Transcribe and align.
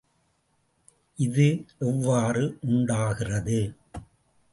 இது 1.17 1.45
எவ்வாறு 1.79 2.57
உண்டாகிறது? 2.61 3.59